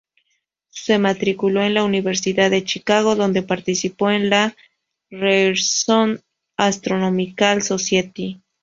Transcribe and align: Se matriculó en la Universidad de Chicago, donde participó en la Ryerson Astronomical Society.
Se 0.71 0.97
matriculó 0.97 1.61
en 1.63 1.75
la 1.75 1.83
Universidad 1.83 2.49
de 2.49 2.63
Chicago, 2.63 3.15
donde 3.15 3.43
participó 3.43 4.09
en 4.09 4.31
la 4.31 4.55
Ryerson 5.11 6.23
Astronomical 6.57 7.61
Society. 7.61 8.41